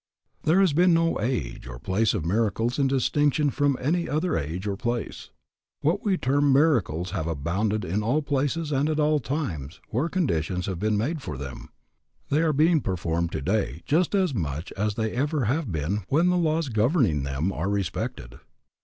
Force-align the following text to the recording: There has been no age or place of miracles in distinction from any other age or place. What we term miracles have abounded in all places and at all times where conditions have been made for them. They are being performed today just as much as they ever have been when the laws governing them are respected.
There 0.41 0.61
has 0.61 0.73
been 0.73 0.95
no 0.95 1.21
age 1.21 1.67
or 1.67 1.77
place 1.77 2.15
of 2.15 2.25
miracles 2.25 2.79
in 2.79 2.87
distinction 2.87 3.51
from 3.51 3.77
any 3.79 4.09
other 4.09 4.35
age 4.35 4.65
or 4.65 4.75
place. 4.75 5.29
What 5.81 6.03
we 6.03 6.17
term 6.17 6.51
miracles 6.51 7.11
have 7.11 7.27
abounded 7.27 7.85
in 7.85 8.01
all 8.01 8.23
places 8.23 8.71
and 8.71 8.89
at 8.89 8.99
all 8.99 9.19
times 9.19 9.79
where 9.89 10.09
conditions 10.09 10.65
have 10.65 10.79
been 10.79 10.97
made 10.97 11.21
for 11.21 11.37
them. 11.37 11.69
They 12.29 12.41
are 12.41 12.51
being 12.51 12.81
performed 12.81 13.31
today 13.31 13.83
just 13.85 14.15
as 14.15 14.33
much 14.33 14.71
as 14.71 14.95
they 14.95 15.11
ever 15.11 15.45
have 15.45 15.71
been 15.71 15.99
when 16.07 16.29
the 16.29 16.35
laws 16.39 16.69
governing 16.69 17.21
them 17.21 17.53
are 17.53 17.69
respected. 17.69 18.39